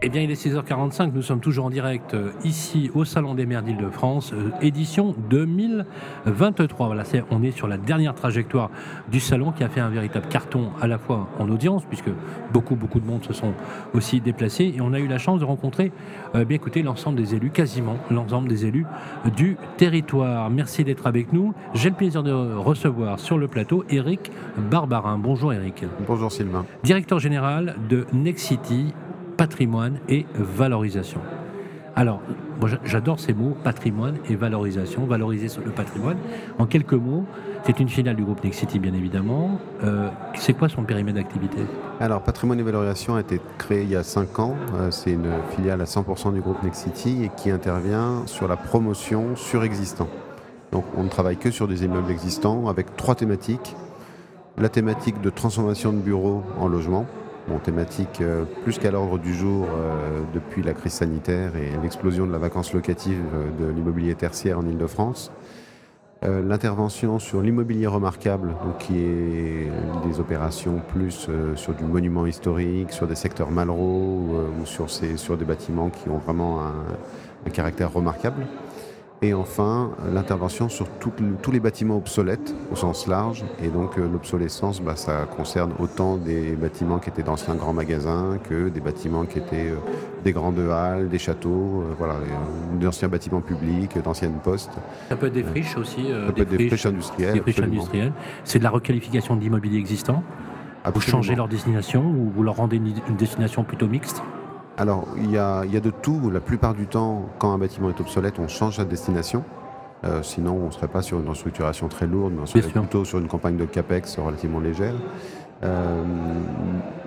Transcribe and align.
Eh 0.00 0.10
bien, 0.10 0.22
il 0.22 0.30
est 0.30 0.40
6h45, 0.40 1.10
nous 1.12 1.22
sommes 1.22 1.40
toujours 1.40 1.64
en 1.64 1.70
direct 1.70 2.14
euh, 2.14 2.30
ici 2.44 2.88
au 2.94 3.04
Salon 3.04 3.34
des 3.34 3.46
maires 3.46 3.64
d'Île-de-France, 3.64 4.32
euh, 4.32 4.50
édition 4.62 5.12
2023. 5.28 6.86
Voilà, 6.86 7.02
on 7.32 7.42
est 7.42 7.50
sur 7.50 7.66
la 7.66 7.78
dernière 7.78 8.14
trajectoire 8.14 8.70
du 9.10 9.18
salon 9.18 9.50
qui 9.50 9.64
a 9.64 9.68
fait 9.68 9.80
un 9.80 9.88
véritable 9.88 10.28
carton 10.28 10.70
à 10.80 10.86
la 10.86 10.98
fois 10.98 11.28
en 11.40 11.48
audience, 11.50 11.84
puisque 11.84 12.10
beaucoup, 12.52 12.76
beaucoup 12.76 13.00
de 13.00 13.06
monde 13.06 13.24
se 13.24 13.32
sont 13.32 13.54
aussi 13.92 14.20
déplacés, 14.20 14.72
et 14.76 14.80
on 14.80 14.92
a 14.92 15.00
eu 15.00 15.08
la 15.08 15.18
chance 15.18 15.40
de 15.40 15.44
rencontrer, 15.44 15.90
euh, 16.36 16.44
bien 16.44 16.54
écoutez, 16.54 16.82
l'ensemble 16.82 17.16
des 17.16 17.34
élus, 17.34 17.50
quasiment 17.50 17.96
l'ensemble 18.08 18.48
des 18.48 18.66
élus 18.66 18.86
du 19.34 19.56
territoire. 19.78 20.48
Merci 20.48 20.84
d'être 20.84 21.08
avec 21.08 21.32
nous. 21.32 21.54
J'ai 21.74 21.90
le 21.90 21.96
plaisir 21.96 22.22
de 22.22 22.30
recevoir 22.30 23.18
sur 23.18 23.36
le 23.36 23.48
plateau 23.48 23.84
Eric 23.90 24.30
Barbarin. 24.70 25.18
Bonjour 25.18 25.52
Eric. 25.52 25.84
Bonjour 26.06 26.30
Sylvain. 26.30 26.64
Directeur 26.84 27.18
général 27.18 27.74
de 27.88 28.06
Nexity 28.12 28.94
patrimoine 29.38 30.00
et 30.08 30.26
valorisation. 30.34 31.20
Alors, 31.94 32.20
moi 32.60 32.68
j'adore 32.84 33.18
ces 33.18 33.32
mots, 33.32 33.56
patrimoine 33.64 34.16
et 34.28 34.36
valorisation, 34.36 35.06
valoriser 35.06 35.48
le 35.64 35.70
patrimoine. 35.70 36.18
En 36.58 36.66
quelques 36.66 36.92
mots, 36.92 37.24
c'est 37.64 37.80
une 37.80 37.88
filiale 37.88 38.16
du 38.16 38.24
groupe 38.24 38.42
Nexity, 38.44 38.78
bien 38.78 38.94
évidemment. 38.94 39.60
Euh, 39.84 40.08
c'est 40.34 40.54
quoi 40.54 40.68
son 40.68 40.82
périmètre 40.82 41.18
d'activité? 41.18 41.58
Alors, 42.00 42.22
patrimoine 42.22 42.60
et 42.60 42.62
valorisation 42.62 43.14
a 43.14 43.20
été 43.20 43.40
créé 43.58 43.82
il 43.82 43.90
y 43.90 43.96
a 43.96 44.02
5 44.02 44.38
ans. 44.40 44.56
Euh, 44.74 44.90
c'est 44.90 45.12
une 45.12 45.30
filiale 45.54 45.80
à 45.80 45.84
100% 45.84 46.34
du 46.34 46.40
groupe 46.40 46.62
Nexity 46.62 47.24
et 47.24 47.30
qui 47.36 47.50
intervient 47.50 48.22
sur 48.26 48.48
la 48.48 48.56
promotion 48.56 49.34
sur 49.36 49.62
existants. 49.64 50.08
Donc, 50.72 50.84
on 50.96 51.04
ne 51.04 51.08
travaille 51.08 51.36
que 51.36 51.50
sur 51.50 51.68
des 51.68 51.84
immeubles 51.84 52.10
existants 52.10 52.68
avec 52.68 52.96
trois 52.96 53.14
thématiques. 53.14 53.76
La 54.56 54.68
thématique 54.68 55.20
de 55.20 55.30
transformation 55.30 55.92
de 55.92 55.98
bureaux 55.98 56.42
en 56.58 56.66
logement, 56.66 57.06
thématique 57.56 58.20
euh, 58.20 58.44
plus 58.62 58.78
qu'à 58.78 58.90
l'ordre 58.90 59.18
du 59.18 59.32
jour 59.32 59.64
euh, 59.64 60.20
depuis 60.34 60.62
la 60.62 60.74
crise 60.74 60.92
sanitaire 60.92 61.56
et 61.56 61.72
l'explosion 61.82 62.26
de 62.26 62.32
la 62.32 62.38
vacance 62.38 62.74
locative 62.74 63.22
euh, 63.34 63.66
de 63.66 63.72
l'immobilier 63.72 64.14
tertiaire 64.14 64.58
en 64.58 64.66
Ile-de-France. 64.66 65.32
L'intervention 66.20 67.20
sur 67.20 67.42
l'immobilier 67.42 67.86
remarquable, 67.86 68.56
qui 68.80 68.98
est 68.98 69.70
des 70.04 70.18
opérations 70.18 70.82
plus 70.88 71.28
sur 71.54 71.74
du 71.74 71.84
monument 71.84 72.26
historique, 72.26 72.90
sur 72.90 73.06
des 73.06 73.14
secteurs 73.14 73.52
malraux 73.52 74.24
ou 74.60 74.66
sur 74.66 75.36
des 75.36 75.44
bâtiments 75.44 75.90
qui 75.90 76.08
ont 76.08 76.18
vraiment 76.18 76.60
un 77.46 77.50
caractère 77.50 77.92
remarquable. 77.92 78.48
Et 79.20 79.34
enfin, 79.34 79.90
l'intervention 80.14 80.68
sur 80.68 80.86
tous 81.00 81.50
les 81.50 81.58
bâtiments 81.58 81.96
obsolètes 81.96 82.54
au 82.70 82.76
sens 82.76 83.08
large. 83.08 83.44
Et 83.60 83.66
donc 83.66 83.98
euh, 83.98 84.08
l'obsolescence, 84.08 84.80
bah, 84.80 84.94
ça 84.94 85.26
concerne 85.36 85.72
autant 85.80 86.16
des 86.16 86.52
bâtiments 86.52 87.00
qui 87.00 87.08
étaient 87.10 87.24
d'anciens 87.24 87.56
grands 87.56 87.72
magasins 87.72 88.38
que 88.48 88.68
des 88.68 88.78
bâtiments 88.80 89.24
qui 89.24 89.38
étaient 89.38 89.70
euh, 89.70 89.78
des 90.22 90.30
grandes 90.30 90.60
halles, 90.60 91.08
des 91.08 91.18
châteaux, 91.18 91.82
euh, 91.82 91.94
voilà, 91.98 92.14
d'anciens 92.80 93.08
bâtiments 93.08 93.40
publics, 93.40 93.98
d'anciennes 93.98 94.38
postes. 94.44 94.78
Ça 95.08 95.16
peut 95.16 95.26
être 95.26 95.32
des 95.32 95.42
friches 95.42 95.76
aussi. 95.76 96.06
ça 96.12 96.32
peut 96.32 96.42
être 96.42 96.56
des 96.56 96.68
friches 96.68 96.86
industrielles. 96.86 97.34
Des 97.34 97.40
friches 97.40 97.58
industrielles. 97.58 98.12
C'est 98.44 98.60
de 98.60 98.64
la 98.64 98.70
requalification 98.70 99.34
d'immobilier 99.34 99.78
existant. 99.78 100.22
Vous 100.94 101.00
changez 101.00 101.34
leur 101.34 101.48
destination 101.48 102.04
ou 102.08 102.30
vous 102.30 102.42
leur 102.44 102.54
rendez 102.54 102.76
une 102.76 103.16
destination 103.16 103.64
plutôt 103.64 103.88
mixte? 103.88 104.22
Alors, 104.78 105.08
il 105.16 105.28
y, 105.32 105.36
a, 105.36 105.64
de 105.64 105.90
tout. 105.90 106.30
La 106.30 106.38
plupart 106.38 106.72
du 106.72 106.86
temps, 106.86 107.28
quand 107.38 107.52
un 107.52 107.58
bâtiment 107.58 107.88
est 107.88 108.00
obsolète, 108.00 108.38
on 108.38 108.46
change 108.46 108.76
sa 108.76 108.84
destination. 108.84 109.42
Euh, 110.04 110.22
sinon, 110.22 110.52
on 110.52 110.66
ne 110.66 110.70
serait 110.70 110.86
pas 110.86 111.02
sur 111.02 111.18
une 111.18 111.28
restructuration 111.28 111.88
très 111.88 112.06
lourde, 112.06 112.32
mais 112.32 112.42
on 112.42 112.46
serait 112.46 112.62
plutôt 112.62 113.04
sur 113.04 113.18
une 113.18 113.26
campagne 113.26 113.56
de 113.56 113.64
CAPEX 113.64 114.20
relativement 114.20 114.60
légère. 114.60 114.94
Euh, 115.64 116.04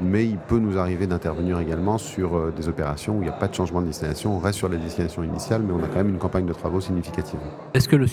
mais 0.01 0.25
il 0.25 0.37
peut 0.37 0.57
nous 0.57 0.77
arriver 0.77 1.07
d'intervenir 1.07 1.59
également 1.59 1.97
sur 1.97 2.35
euh, 2.35 2.53
des 2.55 2.67
opérations 2.67 3.13
où 3.17 3.21
il 3.21 3.23
n'y 3.23 3.29
a 3.29 3.33
pas 3.33 3.47
de 3.47 3.53
changement 3.53 3.81
de 3.81 3.87
destination. 3.87 4.35
On 4.35 4.39
reste 4.39 4.57
sur 4.57 4.67
la 4.67 4.77
destination 4.77 5.23
initiale, 5.23 5.61
mais 5.65 5.73
on 5.73 5.83
a 5.83 5.87
quand 5.87 5.97
même 5.97 6.09
une 6.09 6.17
campagne 6.17 6.45
de 6.45 6.53
travaux 6.53 6.81
significative. 6.81 7.39
Est-ce 7.73 7.87
que 7.87 7.95
le 7.95 8.07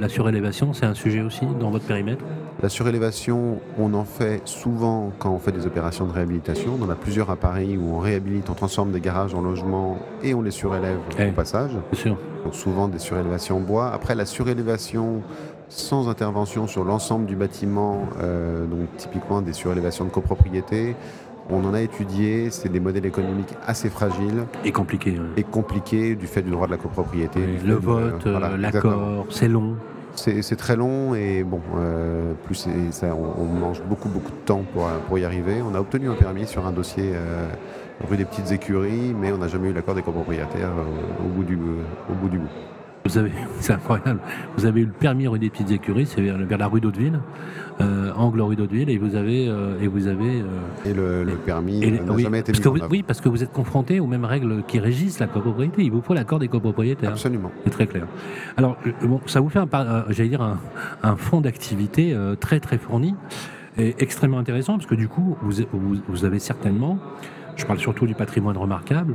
la 0.00 0.08
surélévation, 0.08 0.72
c'est 0.72 0.86
un 0.86 0.94
sujet 0.94 1.22
aussi 1.22 1.46
dans 1.58 1.70
votre 1.70 1.86
périmètre? 1.86 2.24
La 2.62 2.68
surélévation, 2.68 3.60
on 3.78 3.94
en 3.94 4.04
fait 4.04 4.42
souvent 4.44 5.12
quand 5.18 5.30
on 5.30 5.38
fait 5.38 5.52
des 5.52 5.66
opérations 5.66 6.06
de 6.06 6.12
réhabilitation. 6.12 6.76
On 6.80 6.90
a 6.90 6.94
plusieurs 6.94 7.30
appareils 7.30 7.78
où 7.78 7.94
on 7.94 7.98
réhabilite, 7.98 8.50
on 8.50 8.54
transforme 8.54 8.92
des 8.92 9.00
garages 9.00 9.34
en 9.34 9.40
logements 9.40 9.98
et 10.22 10.34
on 10.34 10.42
les 10.42 10.50
surélève 10.50 10.98
au 10.98 11.32
passage. 11.32 11.70
sûr. 11.94 12.18
Donc 12.44 12.54
souvent 12.54 12.88
des 12.88 12.98
surélévations 12.98 13.58
en 13.58 13.60
bois. 13.60 13.90
Après, 13.92 14.14
la 14.14 14.26
surélévation 14.26 15.22
sans 15.70 16.08
intervention 16.08 16.66
sur 16.66 16.84
l'ensemble 16.84 17.26
du 17.26 17.36
bâtiment, 17.36 18.02
euh, 18.20 18.66
donc 18.66 18.94
typiquement 18.96 19.40
des 19.40 19.52
surélévations 19.52 20.04
de 20.04 20.10
copropriété. 20.10 20.96
On 21.48 21.64
en 21.64 21.74
a 21.74 21.80
étudié, 21.80 22.50
c'est 22.50 22.68
des 22.68 22.80
modèles 22.80 23.06
économiques 23.06 23.54
assez 23.66 23.88
fragiles. 23.88 24.44
Et 24.64 24.72
compliqués. 24.72 25.16
Et 25.36 25.42
compliqués 25.42 26.14
du 26.14 26.26
fait 26.26 26.42
du 26.42 26.50
droit 26.50 26.66
de 26.66 26.72
la 26.72 26.76
copropriété. 26.76 27.40
le 27.64 27.74
vote, 27.74 28.26
euh, 28.26 28.56
l'accord, 28.56 29.26
c'est 29.30 29.48
long. 29.48 29.76
C'est 30.16 30.56
très 30.56 30.76
long 30.76 31.14
et 31.14 31.44
bon, 31.44 31.60
euh, 31.78 32.34
plus 32.44 32.68
ça, 32.90 33.14
on, 33.14 33.44
mange 33.46 33.80
beaucoup 33.88 34.08
beaucoup 34.08 34.32
de 34.32 34.44
temps 34.44 34.64
pour, 34.74 34.86
pour 35.08 35.18
y 35.18 35.24
arriver. 35.24 35.62
On 35.62 35.74
a 35.74 35.80
obtenu 35.80 36.10
un 36.10 36.14
permis 36.14 36.46
sur 36.46 36.66
un 36.66 36.72
dossier 36.72 37.12
rue 38.08 38.16
des 38.16 38.24
Petites 38.24 38.50
Écuries, 38.50 39.14
mais 39.18 39.32
on 39.32 39.38
n'a 39.38 39.48
jamais 39.48 39.70
eu 39.70 39.72
l'accord 39.72 39.94
des 39.94 40.02
copropriétaires 40.02 40.72
au, 41.24 41.28
bout 41.28 41.44
du, 41.44 41.56
au 41.56 42.14
bout 42.20 42.28
du 42.28 42.38
bout. 42.38 42.48
Vous 43.04 43.18
avez, 43.18 43.32
c'est 43.60 43.72
incroyable. 43.72 44.20
Vous 44.56 44.66
avez 44.66 44.82
eu 44.82 44.86
le 44.86 44.92
permis 44.92 45.26
rue 45.26 45.38
des 45.38 45.50
Petites 45.50 45.70
Écuries, 45.70 46.06
c'est 46.06 46.20
vers, 46.20 46.58
la 46.58 46.66
rue 46.66 46.80
d'Hauteville, 46.80 47.20
euh, 47.80 48.12
angle 48.14 48.42
rue 48.42 48.56
d'Hauteville, 48.56 48.90
et 48.90 48.98
vous 48.98 49.16
avez, 49.16 49.48
euh, 49.48 49.80
et 49.80 49.86
vous 49.86 50.06
avez. 50.06 50.40
Euh, 50.40 50.44
et 50.84 50.92
le, 50.92 51.36
permis 51.46 51.80
n'a 51.80 52.12
oui, 52.12 52.22
jamais 52.22 52.40
été 52.40 52.52
Oui, 52.90 53.02
parce 53.02 53.20
que 53.20 53.28
vous 53.28 53.42
êtes 53.42 53.52
confronté 53.52 54.00
aux 54.00 54.06
mêmes 54.06 54.24
règles 54.24 54.62
qui 54.66 54.78
régissent 54.78 55.18
la 55.18 55.26
copropriété. 55.26 55.82
Il 55.82 55.90
vous 55.90 56.02
faut 56.02 56.14
l'accord 56.14 56.38
des 56.38 56.48
copropriétaires. 56.48 57.10
Absolument. 57.10 57.50
C'est 57.64 57.70
très 57.70 57.86
clair. 57.86 58.06
Alors, 58.56 58.76
bon, 59.02 59.20
ça 59.26 59.40
vous 59.40 59.48
fait, 59.48 59.60
un, 59.60 60.04
j'allais 60.10 60.28
dire, 60.28 60.42
un, 60.42 60.58
un 61.02 61.16
fonds 61.16 61.40
d'activité 61.40 62.16
très 62.40 62.60
très 62.60 62.78
fourni 62.78 63.14
et 63.78 63.94
extrêmement 63.98 64.38
intéressant, 64.38 64.74
parce 64.74 64.86
que 64.86 64.94
du 64.94 65.08
coup, 65.08 65.36
vous, 65.42 65.62
vous, 65.72 65.96
vous 66.06 66.24
avez 66.24 66.38
certainement 66.38 66.98
je 67.56 67.66
parle 67.66 67.78
surtout 67.78 68.06
du 68.06 68.14
patrimoine 68.14 68.56
remarquable, 68.56 69.14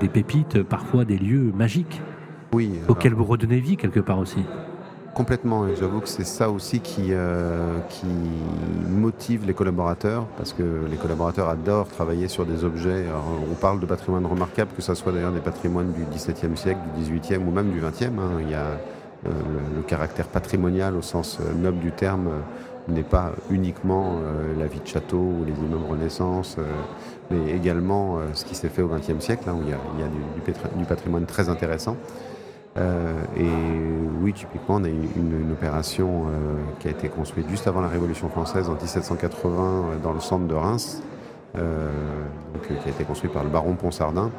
des 0.00 0.08
pépites, 0.08 0.64
parfois 0.64 1.04
des 1.04 1.16
lieux 1.16 1.52
magiques 1.54 2.00
oui, 2.54 2.70
auquel 2.88 3.14
vous 3.14 3.24
redonnez 3.24 3.58
vie 3.58 3.76
quelque 3.76 4.00
part 4.00 4.18
aussi. 4.18 4.44
Complètement, 5.12 5.68
et 5.68 5.76
j'avoue 5.76 6.00
que 6.00 6.08
c'est 6.08 6.26
ça 6.26 6.50
aussi 6.50 6.80
qui, 6.80 7.08
euh, 7.10 7.78
qui 7.88 8.06
motive 8.88 9.46
les 9.46 9.54
collaborateurs, 9.54 10.26
parce 10.36 10.52
que 10.52 10.62
les 10.90 10.96
collaborateurs 10.96 11.48
adorent 11.48 11.86
travailler 11.86 12.26
sur 12.26 12.44
des 12.44 12.64
objets. 12.64 13.04
on 13.50 13.54
parle 13.54 13.78
de 13.78 13.86
patrimoine 13.86 14.26
remarquable, 14.26 14.70
que 14.76 14.82
ce 14.82 14.94
soit 14.94 15.12
d'ailleurs 15.12 15.32
des 15.32 15.40
patrimoines 15.40 15.92
du 15.92 16.04
XVIIe 16.12 16.56
siècle, 16.56 16.80
du 16.96 17.02
XVIIIe 17.02 17.42
ou 17.44 17.52
même 17.52 17.70
du 17.70 17.80
XXe. 17.80 18.06
Hein. 18.06 18.40
Il 18.40 18.50
y 18.50 18.54
a 18.54 18.66
euh, 19.26 19.30
le, 19.76 19.82
caractère 19.82 20.26
patrimonial 20.26 20.96
au 20.96 21.02
sens 21.02 21.38
euh, 21.40 21.54
noble 21.54 21.78
du 21.78 21.92
terme 21.92 22.28
n'est 22.88 23.02
pas 23.02 23.32
uniquement 23.50 24.18
la 24.58 24.66
vie 24.66 24.78
de 24.78 24.86
château 24.86 25.16
ou 25.16 25.44
les 25.46 25.54
immeubles 25.54 25.90
Renaissance, 25.90 26.58
mais 27.30 27.52
également 27.52 28.18
ce 28.34 28.44
qui 28.44 28.54
s'est 28.54 28.68
fait 28.68 28.82
au 28.82 28.88
XXe 28.88 29.24
siècle, 29.24 29.44
hein, 29.48 29.54
où 29.58 29.62
il 29.62 29.70
y 29.70 29.72
a, 29.72 30.08
du 30.76 30.84
patrimoine 30.84 31.24
très 31.24 31.48
intéressant. 31.48 31.96
Euh, 32.76 33.22
et 33.36 33.48
oui, 34.20 34.32
typiquement, 34.32 34.76
on 34.76 34.84
a 34.84 34.88
eu 34.88 35.08
une, 35.16 35.52
opération 35.52 36.26
euh, 36.26 36.56
qui 36.80 36.88
a 36.88 36.90
été 36.90 37.08
construite 37.08 37.48
juste 37.48 37.66
avant 37.68 37.80
la 37.80 37.88
Révolution 37.88 38.28
française 38.28 38.68
en 38.68 38.74
1780 38.74 39.62
euh, 39.62 39.98
dans 40.02 40.12
le 40.12 40.20
centre 40.20 40.46
de 40.46 40.54
Reims, 40.54 41.02
donc, 41.54 42.66
qui 42.66 42.88
a 42.88 42.90
été 42.90 43.04
construit 43.04 43.30
par 43.30 43.44
le 43.44 43.50
baron 43.50 43.74
Ponsardin. 43.74 44.30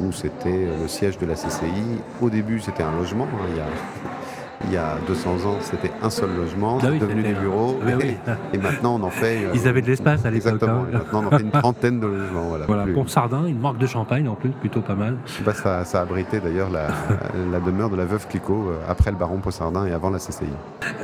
où 0.00 0.12
c'était 0.12 0.66
le 0.80 0.86
siège 0.86 1.16
de 1.18 1.24
la 1.24 1.34
CCI. 1.34 2.02
Au 2.20 2.28
début, 2.28 2.60
c'était 2.60 2.82
un 2.82 2.92
logement. 2.92 3.24
Hein, 3.24 3.46
il 3.50 3.56
y 3.56 3.60
a 3.60 3.64
il 4.64 4.72
y 4.72 4.76
a 4.76 4.96
200 5.06 5.30
ans, 5.46 5.56
c'était 5.60 5.90
un 6.02 6.10
seul 6.10 6.30
logement, 6.36 6.80
c'est 6.80 6.98
devenu 6.98 7.22
des 7.22 7.32
bureaux. 7.32 7.78
Ah 7.86 8.34
et, 8.52 8.58
maintenant, 8.58 8.96
on 9.00 9.04
en 9.04 9.10
fait. 9.10 9.28
Euh, 9.38 9.52
Ils 9.54 9.68
avaient 9.68 9.82
de 9.82 9.86
l'espace 9.86 10.24
à 10.24 10.30
l'époque. 10.30 10.54
Exactement. 10.54 10.82
Hein. 10.82 10.86
Maintenant, 10.92 11.22
on 11.22 11.26
en 11.26 11.30
fait 11.30 11.42
une 11.42 11.50
trentaine 11.50 12.00
de 12.00 12.06
logements. 12.06 12.48
Voilà, 12.48 12.64
voilà 12.66 12.86
Sardin, 13.06 13.46
une 13.46 13.60
marque 13.60 13.78
de 13.78 13.86
champagne 13.86 14.26
en 14.26 14.34
plus, 14.34 14.50
plutôt 14.50 14.80
pas 14.80 14.94
mal. 14.94 15.16
Bah, 15.44 15.52
ça, 15.54 15.84
ça 15.84 16.00
a 16.00 16.02
abrité 16.02 16.40
d'ailleurs 16.40 16.70
la, 16.70 16.88
la, 17.52 17.60
demeure 17.60 17.90
de 17.90 17.96
la 17.96 18.04
veuve 18.04 18.26
Clicquot 18.26 18.70
euh, 18.70 18.78
après 18.88 19.10
le 19.10 19.16
baron 19.16 19.40
Sardin 19.50 19.86
et 19.86 19.92
avant 19.92 20.10
la 20.10 20.18
CCI. 20.18 20.46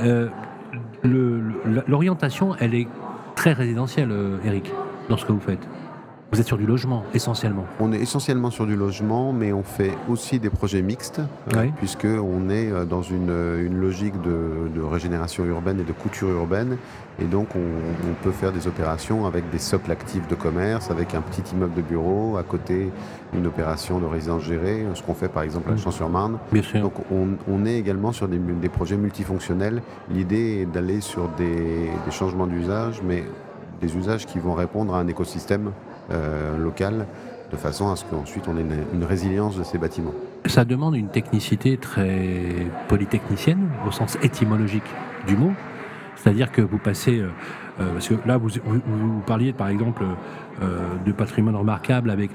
Euh, 0.03 0.29
L'orientation, 1.87 2.57
elle 2.59 2.75
est 2.75 2.89
très 3.37 3.53
résidentielle, 3.53 4.12
Eric, 4.45 4.73
dans 5.09 5.17
ce 5.17 5.27
que 5.27 5.33
vous 5.33 5.41
faites. 5.41 5.67
Vous 6.35 6.41
êtes 6.41 6.49
sur 6.49 6.59
du 6.59 6.67
logement 6.67 7.05
essentiellement 7.15 7.65
On 7.79 7.93
est 7.93 8.01
essentiellement 8.01 8.51
sur 8.51 8.67
du 8.67 8.75
logement, 8.75 9.33
mais 9.33 9.53
on 9.53 9.63
fait 9.63 9.93
aussi 10.09 10.41
des 10.41 10.51
projets 10.51 10.83
mixtes, 10.83 11.21
euh, 11.55 11.69
puisqu'on 11.77 12.51
est 12.51 12.73
euh, 12.73 12.85
dans 12.85 13.03
une, 13.03 13.31
une 13.31 13.77
logique 13.77 14.21
de, 14.23 14.83
régénération 14.83 15.45
urbaine 15.45 15.79
et 15.79 15.85
de 15.85 15.93
couture 15.93 16.29
urbaine. 16.31 16.77
Et 17.23 17.25
donc 17.27 17.51
on, 17.55 18.25
peut 18.25 18.33
faire 18.33 18.51
des 18.51 18.67
opérations 18.67 19.27
avec 19.27 19.49
des 19.51 19.61
socles 19.61 19.93
actifs 19.93 20.27
de 20.27 20.35
commerce, 20.35 20.91
avec 20.91 21.15
un 21.15 21.21
petit 21.21 21.55
immeuble 21.55 21.75
de 21.75 21.83
bureau, 21.83 22.37
à 22.37 22.43
côté 22.43 22.91
une 23.33 23.47
opération 23.47 24.01
de 24.01 24.07
résidence 24.07 24.43
gérée, 24.43 24.85
ce 24.95 25.05
qu'on 25.05 25.15
fait 25.15 25.29
par 25.29 25.45
exemple 25.45 25.71
à 25.71 25.77
Champs-sur-Marne. 25.77 26.39
Donc 26.81 26.95
on, 27.13 27.65
est 27.65 27.79
également 27.79 28.11
sur 28.11 28.27
des, 28.27 28.39
des 28.39 28.69
projets 28.69 28.97
multifonctionnels. 28.97 29.83
L'idée 30.11 30.63
est 30.63 30.67
d'aller 30.67 31.01
sur 31.01 31.29
des, 31.39 31.91
des 32.05 32.11
changements 32.11 32.49
d'usage, 32.49 33.03
mais 33.05 33.23
des 33.81 33.97
usages 33.97 34.27
qui 34.27 34.41
vont 34.41 34.55
répondre 34.55 34.97
à 34.97 34.99
un 34.99 35.07
écosystème 35.07 35.71
euh, 36.11 36.56
local 36.59 37.06
de 37.51 37.56
façon 37.56 37.91
à 37.91 37.97
ce 37.97 38.05
qu'ensuite 38.05 38.45
on 38.49 38.56
ait 38.56 38.65
une, 38.93 39.05
résilience 39.05 39.56
de 39.56 39.62
ces 39.62 39.79
bâtiments. 39.79 40.15
Ça 40.47 40.65
demande 40.65 40.97
une 40.97 41.09
technicité 41.09 41.77
très 41.77 42.67
polytechnicienne 42.89 43.69
au 43.87 43.91
sens 43.91 44.19
étymologique 44.23 44.85
du 45.27 45.37
mot, 45.37 45.53
c'est-à-dire 46.17 46.51
que 46.51 46.62
vous 46.62 46.79
passez, 46.79 47.21
euh, 47.21 47.29
euh, 47.81 47.93
parce 47.93 48.09
que 48.09 48.15
là 48.27 48.39
vous, 48.39 48.49
vous, 48.65 49.21
parliez 49.27 49.53
par 49.53 49.69
exemple 49.69 50.05
de 51.05 51.11
patrimoine 51.11 51.56
remarquable 51.56 52.11
avec 52.11 52.31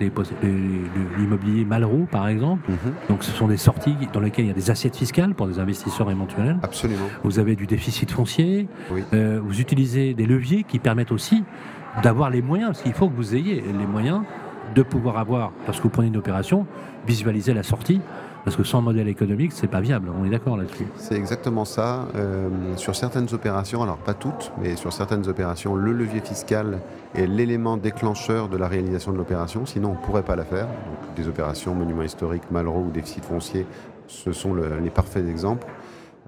l'immobilier 1.17 1.63
Malraux 1.63 2.05
par 2.11 2.27
exemple, 2.27 2.69
mhm. 2.69 2.93
donc 3.07 3.23
ce 3.23 3.31
sont 3.31 3.47
des 3.47 3.55
sorties 3.55 3.95
dans 4.11 4.19
lesquelles 4.19 4.45
il 4.45 4.49
y 4.49 4.51
a 4.51 4.55
des 4.55 4.71
assiettes 4.71 4.97
fiscales 4.97 5.33
pour 5.33 5.47
des 5.47 5.57
investisseurs 5.57 6.11
éventuels. 6.11 6.57
Absolument. 6.61 7.05
Vous 7.23 7.39
avez 7.39 7.55
du 7.55 7.65
déficit 7.65 8.11
foncier, 8.11 8.67
vous 8.91 9.61
utilisez 9.61 10.13
des 10.13 10.25
leviers 10.25 10.63
qui 10.63 10.79
permettent 10.79 11.13
aussi 11.13 11.43
d'avoir 12.03 12.29
les 12.29 12.41
moyens, 12.41 12.71
parce 12.71 12.81
qu'il 12.81 12.93
faut 12.93 13.09
que 13.09 13.15
vous 13.15 13.35
ayez 13.35 13.61
les 13.61 13.85
moyens 13.85 14.21
de 14.75 14.83
pouvoir 14.83 15.17
avoir, 15.17 15.51
lorsque 15.65 15.83
vous 15.83 15.89
prenez 15.89 16.07
une 16.07 16.17
opération, 16.17 16.65
visualiser 17.07 17.53
la 17.53 17.63
sortie, 17.63 18.01
parce 18.45 18.55
que 18.55 18.63
sans 18.63 18.81
modèle 18.81 19.07
économique, 19.07 19.51
c'est 19.51 19.67
pas 19.67 19.81
viable. 19.81 20.09
On 20.17 20.25
est 20.25 20.29
d'accord 20.29 20.57
là-dessus. 20.57 20.85
C'est 20.95 21.15
exactement 21.15 21.65
ça. 21.65 22.07
Euh, 22.15 22.49
sur 22.77 22.95
certaines 22.95 23.33
opérations, 23.33 23.83
alors 23.83 23.97
pas 23.97 24.13
toutes, 24.13 24.51
mais 24.61 24.75
sur 24.75 24.93
certaines 24.93 25.27
opérations, 25.27 25.75
le 25.75 25.91
levier 25.91 26.21
fiscal 26.21 26.79
est 27.15 27.27
l'élément 27.27 27.77
déclencheur 27.77 28.47
de 28.47 28.57
la 28.57 28.67
réalisation 28.67 29.11
de 29.11 29.17
l'opération. 29.17 29.65
Sinon, 29.65 29.89
on 29.89 29.99
ne 29.99 30.05
pourrait 30.05 30.23
pas 30.23 30.35
la 30.35 30.45
faire. 30.45 30.67
des 31.15 31.27
opérations, 31.27 31.75
monuments 31.75 32.03
historiques, 32.03 32.49
Malraux 32.49 32.85
ou 32.87 32.91
déficit 32.91 33.25
foncier, 33.25 33.65
ce 34.07 34.31
sont 34.31 34.53
les 34.53 34.89
parfaits 34.89 35.27
exemples. 35.27 35.67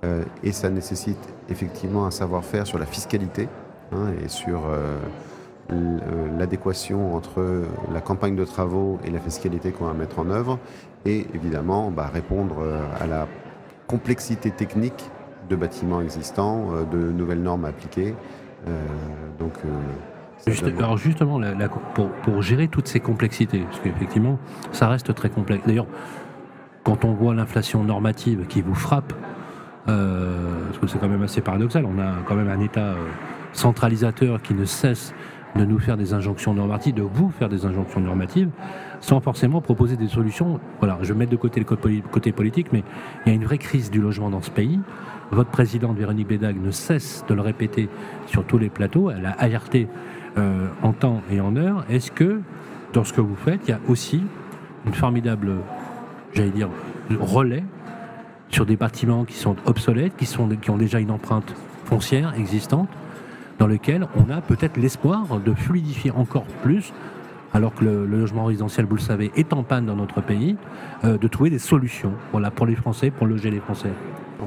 Euh, 0.04 0.24
et 0.44 0.52
ça 0.52 0.70
nécessite 0.70 1.34
effectivement 1.50 2.06
un 2.06 2.12
savoir-faire 2.12 2.66
sur 2.66 2.80
la 2.80 2.88
fiscalité 2.88 3.48
hein, 3.92 4.08
et 4.24 4.28
sur 4.28 4.64
euh, 4.66 4.98
l'adéquation 6.38 7.16
entre 7.16 7.64
la 7.94 8.02
campagne 8.02 8.36
de 8.36 8.46
travaux 8.46 9.00
et 9.06 9.10
la 9.10 9.20
fiscalité 9.20 9.72
qu'on 9.72 9.86
va 9.86 9.94
mettre 9.94 10.20
en 10.20 10.30
œuvre, 10.30 10.60
et 11.06 11.28
évidemment 11.34 11.92
bah, 11.92 12.10
répondre 12.14 12.58
euh, 12.62 12.80
à 13.00 13.08
la 13.08 13.28
complexité 13.88 14.52
technique 14.52 15.10
de 15.50 15.56
bâtiments 15.56 16.02
existants, 16.02 16.68
euh, 16.72 16.84
de 16.84 17.12
nouvelles 17.12 17.42
normes 17.42 17.66
appliquées. 17.66 18.14
donc, 19.40 19.54
alors 20.80 20.98
justement, 20.98 21.40
pour, 22.24 22.42
gérer 22.42 22.68
toutes 22.68 22.88
ces 22.88 23.00
complexités, 23.00 23.60
parce 23.60 23.80
qu'effectivement, 23.80 24.40
ça 24.72 24.88
reste 24.88 25.14
très 25.14 25.30
complexe. 25.30 25.64
D'ailleurs, 25.66 25.88
quand 26.84 27.06
on 27.06 27.14
voit 27.14 27.34
l'inflation 27.36 27.84
normative 27.84 28.46
qui 28.48 28.62
vous 28.62 28.76
frappe, 28.76 29.14
parce 29.86 30.78
que 30.80 30.88
c'est 30.88 31.00
quand 31.00 31.10
même 31.10 31.24
assez 31.24 31.42
paradoxal, 31.42 31.86
on 31.86 32.00
a 32.00 32.24
quand 32.26 32.36
même 32.36 32.50
un 32.50 32.60
État 32.60 32.96
centralisateur 33.54 34.42
qui 34.42 34.54
ne 34.54 34.66
cesse 34.66 35.14
de 35.56 35.66
nous 35.66 35.80
faire 35.80 35.98
des 35.98 36.14
injonctions 36.14 36.54
normatives, 36.54 36.94
de 36.94 37.02
vous 37.02 37.30
faire 37.30 37.50
des 37.50 37.66
injonctions 37.66 38.00
normatives, 38.00 38.50
sans 39.00 39.20
forcément 39.20 39.62
proposer 39.62 39.98
des 39.98 40.08
solutions. 40.08 40.60
Voilà, 40.80 40.98
je 41.02 41.14
mets 41.14 41.26
de 41.26 41.36
côté 41.36 41.60
le 41.60 41.66
côté 41.66 42.32
politique, 42.32 42.68
mais 42.72 42.84
il 43.26 43.30
y 43.30 43.32
a 43.32 43.36
une 43.36 43.44
vraie 43.44 43.58
crise 43.58 43.92
du 43.92 44.00
logement 44.00 44.30
dans 44.30 44.42
ce 44.42 44.52
pays. 44.52 44.80
Votre 45.32 45.50
présidente 45.50 45.98
Véronique 45.98 46.28
Bédag 46.28 46.62
ne 46.62 46.72
cesse 46.72 47.26
de 47.28 47.34
le 47.34 47.42
répéter 47.42 47.90
sur 48.28 48.46
tous 48.46 48.58
les 48.58 48.70
plateaux. 48.70 49.12
Elle 49.12 49.26
a 49.26 49.32
alerté 49.32 49.88
euh, 50.38 50.68
en 50.82 50.94
temps 50.94 51.22
et 51.32 51.42
en 51.42 51.56
heure. 51.56 51.86
Est-ce 51.90 52.12
que 52.12 52.42
dans 52.94 53.04
ce 53.04 53.14
que 53.14 53.22
vous 53.22 53.36
faites, 53.36 53.62
il 53.68 53.72
y 53.72 53.74
a 53.74 53.80
aussi 53.88 54.22
une 54.86 54.94
formidable, 54.94 55.54
j'allais 56.34 56.50
dire, 56.50 56.70
relais 57.20 57.64
sur 58.50 58.66
des 58.66 58.76
bâtiments 58.76 59.24
qui 59.24 59.36
sont 59.36 59.56
obsolètes, 59.66 60.14
qui 60.18 60.70
ont 60.70 60.78
déjà 60.78 61.00
une 61.00 61.12
empreinte 61.12 61.54
foncière 61.86 62.34
existante? 62.38 62.90
Dans 63.62 63.68
lequel 63.68 64.08
on 64.16 64.32
a 64.32 64.42
peut-être 64.42 64.78
l'espoir 64.78 65.40
de 65.40 65.54
fluidifier 65.54 66.10
encore 66.10 66.46
plus, 66.64 66.94
alors 67.54 67.76
que 67.76 67.86
le, 67.86 68.08
logement 68.08 68.46
résidentiel, 68.46 68.88
vous 68.88 68.96
le 68.96 69.02
savez, 69.02 69.32
est 69.36 69.54
en 69.54 69.62
panne 69.62 69.86
dans 69.86 69.96
notre 69.96 70.20
pays, 70.20 70.56
euh, 71.04 71.20
de 71.20 71.28
trouver 71.28 71.52
des 71.52 71.60
solutions 71.60 72.14
voilà, 72.32 72.50
pour 72.50 72.66
les 72.66 72.74
Français, 72.74 73.12
pour 73.12 73.28
loger 73.28 73.52
les 73.52 73.60
Français. 73.60 73.92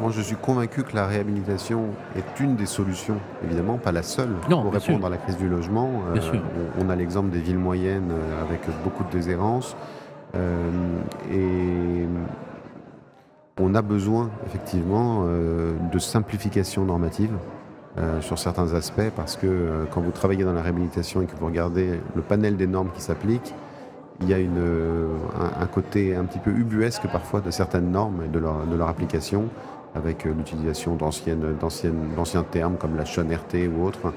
Moi, 0.01 0.11
je 0.11 0.21
suis 0.21 0.35
convaincu 0.35 0.83
que 0.83 0.97
la 0.97 1.07
réhabilitation 1.07 1.91
est 2.17 2.43
une 2.43 2.57
des 2.57 2.67
solutions, 2.67 3.19
évidemment, 3.45 3.79
pas 3.79 3.93
la 3.93 4.03
seule, 4.03 4.31
pour 4.51 4.73
répondre 4.73 5.07
à 5.07 5.11
la 5.11 5.19
crise 5.19 5.37
du 5.37 5.49
logement. 5.49 6.03
Euh, 6.17 6.41
on, 6.81 6.91
a 6.91 6.97
l'exemple 6.97 7.31
des 7.31 7.39
villes 7.39 7.57
moyennes 7.57 8.11
euh, 8.11 8.43
avec 8.43 8.63
beaucoup 8.83 9.05
de 9.05 9.17
déshérence. 9.17 9.77
et 11.33 12.09
on 13.61 13.77
a 13.77 13.83
besoin, 13.83 14.33
effectivement, 14.45 15.25
de 15.25 15.99
simplification 16.01 16.85
normative. 16.85 17.31
Euh, 17.97 18.21
sur 18.21 18.41
certains 18.41 18.75
aspects 18.75 19.09
parce 19.15 19.37
que 19.37 19.47
euh, 19.47 19.85
quand 19.89 20.01
vous 20.01 20.11
travaillez 20.11 20.43
dans 20.43 20.53
la 20.53 20.63
réhabilitation 20.63 21.23
et 21.23 21.27
que 21.27 21.37
vous 21.37 21.47
regardez 21.47 22.01
le 22.17 22.23
panel 22.23 22.57
des 22.57 22.67
normes 22.67 22.91
qui 22.93 23.01
s'appliquent, 23.01 23.55
il 24.21 24.29
y 24.29 24.35
a 24.35 24.39
euh, 24.39 25.07
un, 25.61 25.67
côté 25.67 26.17
un 26.17 26.25
petit 26.25 26.41
peu 26.41 26.51
ubuesque 26.51 27.07
parfois 27.13 27.41
de 27.41 27.53
certaines 27.53 27.93
normes 27.93 28.25
et 28.25 28.29
de 28.29 28.41
leur, 28.41 28.89
application 28.89 29.45
avec 29.95 30.25
l'utilisation 30.25 30.97
d'anciens 30.97 32.43
termes 32.51 32.79
comme 32.79 32.97
la 32.97 33.05
chaîne 33.05 33.33
RT 33.33 33.69
ou 33.69 33.85
autre. 33.85 34.13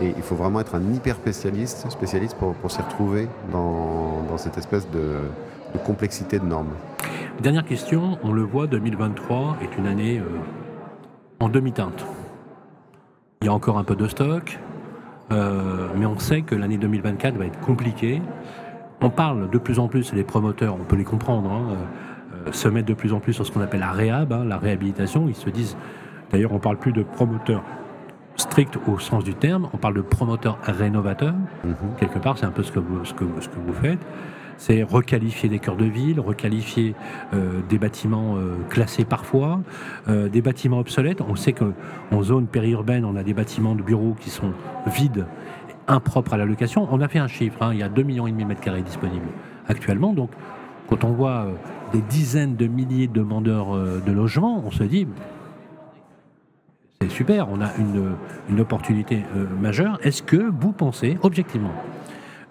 Et 0.00 0.06
il 0.06 0.22
faut 0.22 0.34
vraiment 0.34 0.60
être 0.60 0.74
un 0.74 0.94
hyper 0.94 1.16
spécialiste, 1.16 1.90
spécialiste 1.90 2.34
pour, 2.38 2.54
pour 2.54 2.70
s'y 2.70 2.80
retrouver 2.80 3.28
dans, 3.52 4.38
cette 4.38 4.56
espèce 4.56 4.88
de, 4.90 5.16
complexité 5.84 6.38
de 6.38 6.46
normes. 6.46 6.72
Dernière 7.42 7.66
question, 7.66 8.16
on 8.22 8.32
le 8.32 8.42
voit, 8.42 8.66
2023 8.66 9.58
est 9.60 9.76
une 9.76 9.86
année 9.86 10.22
en 11.40 11.50
demi-teinte. 11.50 12.06
Il 13.42 13.46
y 13.46 13.48
a 13.48 13.52
encore 13.52 13.78
un 13.78 13.84
peu 13.84 13.94
de 13.94 14.08
stock, 14.08 14.58
euh, 15.30 15.88
mais 15.96 16.06
on 16.06 16.18
sait 16.18 16.42
que 16.42 16.56
l'année 16.56 16.76
2024 16.76 17.36
va 17.36 17.46
être 17.46 17.60
compliquée. 17.60 18.20
On 19.00 19.10
parle 19.10 19.48
de 19.48 19.58
plus 19.58 19.78
en 19.78 19.86
plus, 19.86 20.12
les 20.12 20.24
promoteurs, 20.24 20.74
on 20.74 20.84
peut 20.84 20.96
les 20.96 21.04
comprendre, 21.04 21.50
hein, 21.50 21.76
euh, 22.34 22.52
se 22.52 22.66
mettent 22.66 22.88
de 22.88 22.94
plus 22.94 23.12
en 23.12 23.20
plus 23.20 23.34
sur 23.34 23.46
ce 23.46 23.52
qu'on 23.52 23.60
appelle 23.60 23.80
la 23.80 23.92
réhab, 23.92 24.32
hein, 24.32 24.44
la 24.44 24.58
réhabilitation. 24.58 25.28
Ils 25.28 25.36
se 25.36 25.50
disent, 25.50 25.76
d'ailleurs, 26.32 26.52
on 26.52 26.58
parle 26.58 26.78
plus 26.78 26.92
de 26.92 27.04
promoteurs 27.04 27.62
stricts 28.34 28.76
au 28.88 28.98
sens 28.98 29.22
du 29.22 29.34
terme, 29.34 29.68
on 29.72 29.76
parle 29.76 29.94
de 29.94 30.02
promoteurs 30.02 30.58
rénovateurs. 30.62 31.34
Mhm. 31.64 31.74
Quelque 31.98 32.18
part, 32.18 32.38
c'est 32.38 32.46
un 32.46 32.50
peu 32.50 32.64
ce 32.64 32.72
que 32.72 32.80
ce 33.04 33.14
que, 33.14 33.24
ce 33.40 33.48
que 33.48 33.58
vous 33.64 33.72
faites 33.72 34.04
c'est 34.58 34.82
requalifier 34.82 35.48
des 35.48 35.60
cœurs 35.60 35.76
de 35.76 35.84
ville, 35.84 36.20
requalifier 36.20 36.94
euh, 37.32 37.60
des 37.68 37.78
bâtiments 37.78 38.36
euh, 38.36 38.56
classés 38.68 39.04
parfois, 39.04 39.60
euh, 40.08 40.28
des 40.28 40.42
bâtiments 40.42 40.80
obsolètes. 40.80 41.20
On 41.22 41.36
sait 41.36 41.52
qu'en 41.54 42.22
zone 42.22 42.46
périurbaine, 42.46 43.04
on 43.04 43.16
a 43.16 43.22
des 43.22 43.34
bâtiments 43.34 43.76
de 43.76 43.82
bureaux 43.82 44.16
qui 44.20 44.30
sont 44.30 44.52
vides, 44.86 45.26
impropres 45.86 46.34
à 46.34 46.36
la 46.36 46.44
location. 46.44 46.88
On 46.90 47.00
a 47.00 47.08
fait 47.08 47.20
un 47.20 47.28
chiffre, 47.28 47.62
hein, 47.62 47.70
il 47.72 47.78
y 47.78 47.82
a 47.82 47.88
2,5 47.88 48.04
millions 48.04 48.28
de 48.28 48.44
mètres 48.44 48.60
carrés 48.60 48.82
disponibles 48.82 49.28
actuellement. 49.68 50.12
Donc, 50.12 50.30
quand 50.88 51.04
on 51.04 51.12
voit 51.12 51.46
des 51.92 52.00
dizaines 52.00 52.56
de 52.56 52.66
milliers 52.66 53.06
de 53.06 53.12
demandeurs 53.12 53.76
de 53.76 54.12
logements, 54.12 54.62
on 54.66 54.70
se 54.70 54.82
dit 54.82 55.06
c'est 57.00 57.10
super, 57.10 57.48
on 57.50 57.60
a 57.60 57.68
une, 57.78 58.14
une 58.48 58.60
opportunité 58.60 59.22
majeure. 59.60 60.00
Est-ce 60.02 60.22
que 60.22 60.36
vous 60.36 60.72
pensez, 60.72 61.18
objectivement, 61.22 61.72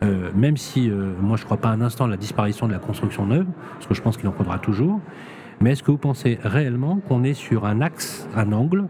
euh, 0.03 0.29
même 0.35 0.57
si 0.57 0.89
euh, 0.89 1.13
moi 1.19 1.37
je 1.37 1.41
ne 1.41 1.45
crois 1.45 1.57
pas 1.57 1.69
un 1.69 1.81
instant 1.81 2.05
à 2.05 2.07
la 2.07 2.17
disparition 2.17 2.67
de 2.67 2.73
la 2.73 2.79
construction 2.79 3.25
neuve, 3.25 3.47
parce 3.73 3.87
que 3.87 3.93
je 3.93 4.01
pense 4.01 4.17
qu'il 4.17 4.27
en 4.27 4.31
faudra 4.31 4.59
toujours, 4.59 4.99
mais 5.59 5.71
est-ce 5.71 5.81
que 5.81 5.91
vous 5.91 5.97
pensez 5.97 6.37
réellement 6.43 6.97
qu'on 7.07 7.23
est 7.23 7.33
sur 7.33 7.65
un 7.65 7.81
axe, 7.81 8.27
un 8.35 8.51
angle, 8.51 8.85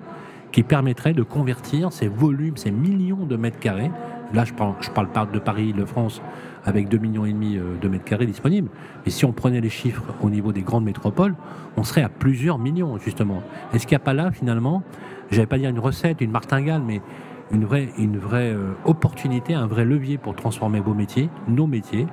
qui 0.52 0.64
permettrait 0.64 1.14
de 1.14 1.24
convertir 1.24 1.92
ces 1.94 2.08
volumes, 2.08 2.58
ces 2.58 2.72
millions 2.72 3.26
de 3.26 3.38
mètres 3.38 3.60
carrés, 3.60 3.92
là 4.34 4.44
je 4.44 4.54
parle, 4.54 4.74
je 4.82 4.90
parle 4.90 5.08
de 5.32 5.40
Paris, 5.40 5.72
de 5.72 5.86
France, 5.86 6.22
avec 6.66 6.90
2,5 6.90 7.00
millions 7.00 7.26
et 7.26 7.32
demi 7.32 7.58
euh, 7.58 7.78
de 7.82 7.88
mètres 7.88 8.04
carrés 8.04 8.26
disponibles, 8.26 8.70
mais 9.06 9.12
si 9.12 9.24
on 9.24 9.32
prenait 9.32 9.62
les 9.62 9.70
chiffres 9.70 10.04
au 10.22 10.30
niveau 10.30 10.52
des 10.52 10.62
grandes 10.62 10.84
métropoles, 10.84 11.36
on 11.78 11.84
serait 11.84 12.04
à 12.04 12.10
plusieurs 12.10 12.60
millions 12.60 12.98
justement. 12.98 13.44
Est-ce 13.74 13.88
qu'il 13.88 13.96
n'y 13.96 14.02
a 14.02 14.06
pas 14.06 14.14
là 14.14 14.32
finalement, 14.32 14.84
j'allais 15.32 15.48
pas 15.48 15.58
dire 15.58 15.70
une 15.70 15.80
recette, 15.80 16.20
une 16.20 16.32
martingale, 16.32 16.82
mais 16.86 17.02
une 17.52 17.66
vraie, 17.66 17.90
une 17.98 18.18
vraie 18.18 18.54
euh, 18.54 18.74
opportunité, 18.86 19.54
un 19.54 19.68
vrai 19.68 19.86
levier 19.86 20.18
pour 20.18 20.36
transformer 20.36 20.80
vos 20.80 20.94
métiers, 20.94 21.30
nos 21.48 21.68
métiers. 21.68 22.08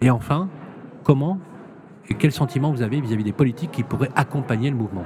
Et 0.00 0.10
enfin, 0.10 0.48
comment 1.04 1.38
et 2.08 2.14
quel 2.14 2.32
sentiment 2.32 2.72
vous 2.72 2.82
avez 2.82 3.00
vis-à-vis 3.00 3.24
des 3.24 3.32
politiques 3.32 3.70
qui 3.70 3.84
pourraient 3.84 4.10
accompagner 4.16 4.70
le 4.70 4.76
mouvement, 4.76 5.04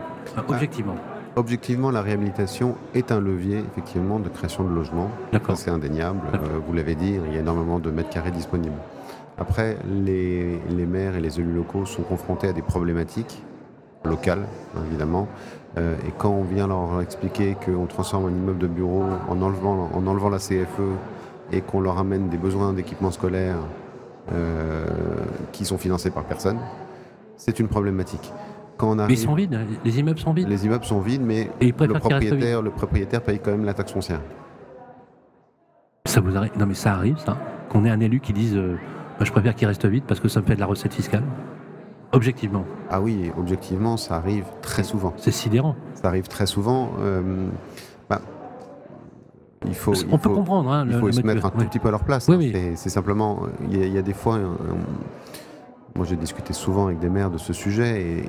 objectivement 0.49 0.95
Objectivement, 1.37 1.91
la 1.91 2.01
réhabilitation 2.01 2.77
est 2.95 3.13
un 3.13 3.21
levier 3.21 3.59
effectivement 3.59 4.19
de 4.19 4.31
création 4.31 4.65
de 4.65 4.75
logements. 4.75 5.11
D'accord. 5.33 5.59
C'est 5.59 5.71
indéniable. 5.71 6.21
Euh, 6.33 6.59
vous 6.67 6.73
l'avez 6.73 6.95
dit, 6.95 7.19
il 7.27 7.35
y 7.35 7.37
a 7.37 7.41
énormément 7.41 7.79
de 7.79 7.91
mètres 7.91 8.09
carrés 8.09 8.31
disponibles. 8.31 8.79
Après, 9.37 9.77
les, 9.87 10.59
les 10.71 10.87
maires 10.87 11.15
et 11.15 11.21
les 11.21 11.39
élus 11.39 11.53
locaux 11.53 11.85
sont 11.85 12.03
confrontés 12.03 12.49
à 12.49 12.55
des 12.55 12.63
problématiques 12.63 13.43
locales, 14.07 14.47
hein, 14.77 14.81
évidemment. 14.89 15.29
Euh, 15.79 15.95
et 16.07 16.13
quand 16.17 16.31
on 16.31 16.43
vient 16.43 16.67
leur 16.67 17.01
expliquer 17.03 17.57
qu'on 17.65 17.87
transforme 17.87 18.27
un 18.27 18.31
immeuble 18.31 18.59
de 18.59 18.67
bureau 18.67 19.05
en 19.29 19.43
enlevant, 19.43 19.91
en 19.93 20.07
enlevant 20.07 20.31
la 20.31 20.39
CFE 20.39 20.81
et 21.53 21.61
qu'on 21.61 21.81
leur 21.81 21.99
amène 21.99 22.29
des 22.29 22.39
besoins 22.39 22.73
d'équipement 22.73 23.11
scolaire 23.11 23.57
euh, 24.33 24.87
qui 25.53 25.65
sont 25.65 25.79
financés 25.79 26.11
par 26.11 26.25
personne, 26.25 26.59
c'est 27.37 27.61
une 27.61 27.69
problématique. 27.69 28.33
Quand 28.79 28.91
on 28.91 28.99
arrive, 28.99 29.17
mais 29.17 29.23
ils 29.23 29.25
sont 29.25 29.35
vides, 29.35 29.59
les 29.85 29.99
immeubles 29.99 30.19
sont 30.19 30.33
vides. 30.33 30.49
Les 30.49 30.67
immeubles 30.67 30.85
sont 30.85 31.01
vides, 31.01 31.23
mais 31.23 31.51
le, 31.61 31.73
propriétaire, 31.73 32.63
le 32.63 32.71
propriétaire 32.71 33.23
paye 33.23 33.39
quand 33.39 33.51
même 33.51 33.65
la 33.65 33.75
taxe 33.75 33.93
foncière. 33.93 34.21
Ça 36.07 36.21
vous 36.21 36.37
arrive 36.37 36.53
Non 36.59 36.67
mais 36.67 36.75
ça 36.75 36.95
arrive, 36.95 37.19
ça. 37.19 37.37
Qu'on 37.71 37.85
ait 37.85 37.91
un 37.91 38.01
élu 38.01 38.21
qui 38.21 38.33
dise 38.33 38.57
euh, 38.57 38.77
je 39.21 39.31
préfère 39.33 39.55
qu'il 39.55 39.67
reste 39.67 39.87
vide 39.87 40.05
parce 40.07 40.21
que 40.21 40.29
ça 40.29 40.41
me 40.41 40.47
fait 40.47 40.55
de 40.55 40.61
la 40.61 40.67
recette 40.67 40.95
fiscale. 40.95 41.25
Objectivement. 42.13 42.65
Ah 42.91 43.01
oui, 43.01 43.31
objectivement, 43.37 43.97
ça 43.97 44.17
arrive 44.17 44.47
très 44.63 44.83
souvent. 44.83 45.13
C'est 45.17 45.33
sidérant. 45.33 45.77
Ça 45.95 46.09
arrive 46.09 46.29
très 46.29 46.47
souvent. 46.47 46.93
Euh, 47.01 47.49
bah, 48.09 48.21
il 49.67 49.75
faut, 49.75 49.93
on 50.11 50.19
peut 50.19 50.31
comprendre. 50.31 50.71
Hein, 50.71 50.87
il 50.89 50.99
faut 50.99 51.11
se 51.11 51.23
mettre 51.23 51.47
un 51.47 51.51
tout 51.51 51.65
petit 51.67 51.79
peu 51.79 51.89
à 51.89 51.91
leur 51.91 52.05
place. 52.05 52.29
Oui, 52.29 52.55
C'est 52.77 52.91
simplement, 52.91 53.43
il 53.71 53.93
y, 53.93 53.99
a, 53.99 54.03
des 54.03 54.13
fois, 54.15 54.39
moi 55.97 56.07
j'ai 56.07 56.17
discuté 56.17 56.53
souvent 56.53 56.87
avec 56.87 56.99
des 56.99 57.09
maires 57.09 57.31
de 57.31 57.39
ce 57.39 57.53
sujet 57.53 58.01
et 58.01 58.29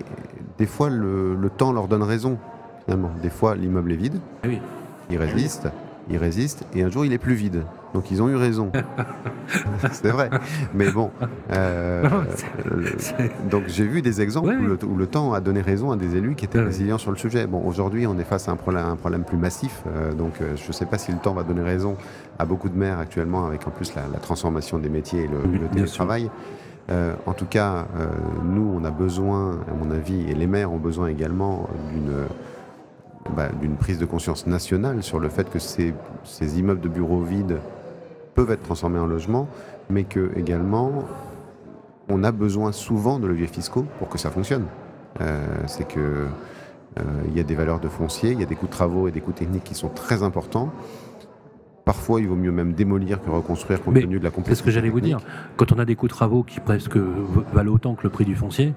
des 0.58 0.66
fois 0.66 0.90
le, 0.90 1.36
le 1.36 1.50
temps 1.50 1.72
leur 1.72 1.88
donne 1.88 2.04
raison. 2.04 2.38
Finalement, 2.86 3.12
des 3.22 3.30
fois 3.30 3.56
l'immeuble 3.56 3.92
est 3.92 3.98
vide, 3.98 4.20
oui. 4.46 4.62
il 5.10 5.18
résiste, 5.18 5.68
il 6.10 6.18
résiste 6.18 6.66
et 6.74 6.84
un 6.84 6.90
jour 6.90 7.06
il 7.06 7.12
est 7.12 7.18
plus 7.18 7.36
vide. 7.36 7.64
Donc 7.94 8.12
ils 8.12 8.22
ont 8.22 8.30
eu 8.30 8.36
raison. 8.36 8.72
c'est 9.92 10.10
vrai. 10.10 10.30
Mais 10.74 10.92
bon. 10.92 11.12
Euh, 11.52 12.08
donc 13.50 13.64
j'ai 13.68 13.86
vu 13.86 14.02
des 14.02 14.22
exemples 14.22 14.56
Où, 14.84 14.96
le, 14.96 15.08
temps 15.08 15.34
a 15.34 15.40
donné 15.40 15.62
raison 15.62 15.92
à 15.92 15.96
des 15.96 16.16
élus 16.16 16.36
qui 16.36 16.46
étaient 16.46 16.62
résilients 16.62 16.98
sur 16.98 17.12
le 17.12 17.18
sujet. 17.18 17.48
Bon, 17.48 17.66
aujourd'hui 17.66 18.08
on 18.08 18.18
est 18.20 18.24
face 18.24 18.50
à 18.50 18.52
un 18.52 18.56
problème, 18.56 18.86
un 18.86 18.96
problème 18.96 19.24
plus 19.24 19.38
massif. 19.38 19.84
Euh, 19.88 20.14
donc 20.14 20.42
euh, 20.42 20.56
je 20.56 20.68
ne 20.68 20.74
sais 20.74 20.86
pas 20.86 20.98
si 20.98 21.12
le 21.12 21.18
temps 21.18 21.34
va 21.34 21.44
donner 21.44 21.64
raison 21.64 21.96
à 22.40 22.46
beaucoup 22.46 22.70
de 22.70 22.78
maires 22.78 23.00
actuellement 23.00 23.46
avec 23.46 23.68
en 23.68 23.72
plus 23.72 23.94
la, 23.96 24.04
transformation 24.20 24.80
des 24.80 24.90
métiers 24.90 25.24
et 25.24 25.28
le, 25.28 25.60
le 25.60 25.68
télétravail. 25.68 26.30
en 26.90 27.34
tout 27.34 27.46
cas, 27.46 27.86
nous, 28.44 28.74
on 28.80 28.84
a 28.84 28.92
besoin, 28.92 29.60
à 29.70 29.74
mon 29.74 29.92
avis, 29.92 30.30
et 30.30 30.34
les 30.34 30.48
maires 30.48 30.72
ont 30.72 30.78
besoin 30.78 31.08
également 31.08 31.68
d'une 31.92 32.14
bah, 33.36 33.50
d'une 33.60 33.76
prise 33.76 34.00
de 34.00 34.06
conscience 34.06 34.48
nationale 34.48 35.04
sur 35.04 35.20
le 35.20 35.30
fait 35.30 35.50
que 35.50 35.60
ces, 35.60 35.94
ces 36.24 36.60
immeubles 36.60 36.80
de 36.80 36.88
bureaux 36.88 37.22
vides 37.22 37.60
peuvent 38.38 38.52
être 38.52 38.62
transformés 38.62 39.00
en 39.00 39.08
logements, 39.08 39.48
mais 39.90 40.04
que 40.04 40.32
également 40.36 40.92
on 42.08 42.24
a 42.24 42.32
besoin 42.32 42.72
souvent 42.72 43.18
de 43.20 43.26
leviers 43.26 43.48
fiscaux 43.48 43.86
pour 43.98 44.10
que 44.10 44.20
ça 44.20 44.30
fonctionne. 44.30 44.66
Euh, 45.22 45.44
c'est 45.66 45.88
que 45.88 46.00
euh, 46.00 47.04
il 47.28 47.36
y 47.36 47.40
a 47.40 47.44
des 47.44 47.56
valeurs 47.56 47.80
de 47.80 47.90
foncier, 47.90 48.32
il 48.32 48.40
y 48.40 48.44
a 48.44 48.46
des 48.46 48.56
coûts 48.56 48.68
de 48.68 48.72
travaux 48.72 49.08
et 49.08 49.12
des 49.12 49.22
coûts 49.22 49.32
techniques 49.32 49.64
qui 49.64 49.74
sont 49.74 49.90
très 49.90 50.22
importants. 50.22 50.72
Parfois, 51.84 52.22
il 52.22 52.28
vaut 52.28 52.36
mieux 52.36 52.52
même 52.52 52.74
démolir 52.74 53.20
que 53.24 53.30
reconstruire 53.32 53.82
compte 53.82 53.96
tenu 53.96 54.20
de 54.20 54.24
la 54.24 54.30
complexité. 54.30 54.56
C'est 54.56 54.60
ce 54.60 54.64
que 54.64 54.72
j'allais 54.72 54.92
vous 54.92 55.02
dire. 55.02 55.18
Quand 55.56 55.72
on 55.72 55.80
a 55.80 55.86
des 55.86 55.96
coûts 55.96 56.08
de 56.08 56.14
travaux 56.14 56.44
qui 56.44 56.60
presque 56.60 56.98
valent 57.54 57.74
autant 57.74 57.96
que 57.96 58.04
le 58.04 58.12
prix 58.12 58.26
du 58.26 58.36
foncier, 58.36 58.76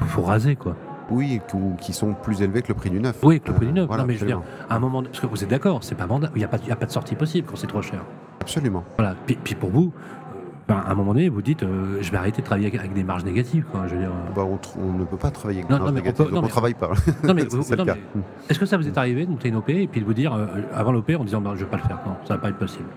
il 0.00 0.06
faut 0.06 0.22
raser 0.22 0.56
quoi. 0.56 0.74
Oui, 1.10 1.42
qui 1.82 1.92
sont 1.92 2.14
plus 2.14 2.40
élevés 2.40 2.62
que 2.62 2.68
le 2.68 2.74
prix 2.74 2.88
du 2.88 2.98
neuf. 2.98 3.18
Oui, 3.22 3.40
que 3.40 3.48
le 3.48 3.54
prix 3.54 3.66
du 3.66 3.72
neuf. 3.72 3.90
non, 3.90 4.06
mais 4.06 4.14
je 4.14 4.20
veux 4.20 4.26
dire, 4.26 4.40
à 4.70 4.76
un 4.76 4.78
moment, 4.78 5.02
parce 5.02 5.20
que 5.20 5.26
vous 5.26 5.44
êtes 5.44 5.50
d'accord, 5.50 5.84
c'est 5.84 5.96
pas 5.96 6.06
il 6.34 6.38
n'y 6.38 6.44
a, 6.44 6.48
a, 6.48 6.76
pas 6.76 6.86
de 6.86 6.90
sortie 6.90 7.14
possible 7.14 7.46
quand 7.50 7.56
c'est 7.56 7.66
trop 7.66 7.82
cher. 7.82 8.02
Absolument. 8.42 8.82
Voilà. 8.98 9.14
Puis, 9.24 9.38
puis 9.42 9.54
pour 9.54 9.70
vous, 9.70 9.92
euh, 9.94 10.38
ben, 10.66 10.82
à 10.84 10.90
un 10.90 10.94
moment 10.94 11.14
donné, 11.14 11.28
vous 11.28 11.42
dites, 11.42 11.62
euh, 11.62 11.98
je 12.00 12.10
vais 12.10 12.16
arrêter 12.16 12.42
de 12.42 12.46
travailler 12.46 12.66
avec, 12.76 12.92
des 12.92 13.04
marges 13.04 13.24
négatives. 13.24 13.64
Quoi, 13.70 13.86
je 13.86 13.94
veux 13.94 14.00
dire. 14.00 14.10
Euh. 14.10 14.34
Bah, 14.34 14.42
on, 14.44 14.92
ne 14.98 15.04
peut 15.04 15.16
pas 15.16 15.30
travailler 15.30 15.60
avec 15.60 15.70
des 15.70 15.78
marges 15.78 15.92
négatives, 15.92 16.26
on, 16.32 16.42
ne 16.42 16.48
travaille 16.48 16.74
pas. 16.74 16.90
Non, 17.24 17.34
mais, 17.34 17.42
est-ce 17.42 18.58
que 18.58 18.66
ça 18.66 18.76
vous 18.76 18.88
est 18.88 18.98
arrivé 18.98 19.26
de 19.26 19.30
monter 19.30 19.48
une 19.48 19.56
OP 19.56 19.70
et 19.70 19.86
puis 19.86 20.00
de 20.00 20.06
vous 20.06 20.14
dire, 20.14 20.36
avant 20.74 20.90
l'OP, 20.90 21.12
en 21.18 21.24
disant, 21.24 21.40
ben, 21.40 21.50
je 21.54 21.60
ne 21.60 21.64
vais 21.64 21.70
pas 21.70 21.76
le 21.76 21.84
faire 21.84 22.00
Non, 22.04 22.16
ça 22.24 22.34
ne 22.34 22.38
va 22.38 22.42
pas 22.42 22.48
être 22.48 22.58
possible? 22.58 22.88